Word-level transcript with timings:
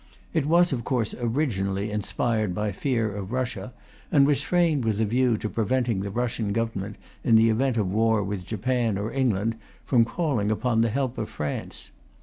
It 0.33 0.47
was, 0.47 0.73
of 0.73 0.83
course, 0.83 1.13
originally 1.19 1.91
inspired 1.91 2.55
by 2.55 2.71
fear 2.71 3.15
of 3.15 3.31
Russia, 3.31 3.71
and 4.11 4.25
was 4.25 4.41
framed 4.41 4.83
with 4.83 4.99
a 4.99 5.05
view 5.05 5.37
to 5.37 5.47
preventing 5.47 5.99
the 5.99 6.09
Russian 6.09 6.53
Government, 6.53 6.95
in 7.23 7.35
the 7.35 7.51
event 7.51 7.77
of 7.77 7.93
war 7.93 8.23
with 8.23 8.43
Japan 8.43 8.97
or 8.97 9.13
England, 9.13 9.57
from 9.85 10.03
calling 10.03 10.49
upon 10.49 10.81
the 10.81 10.89
help 10.89 11.19
of 11.19 11.29
France. 11.29 11.91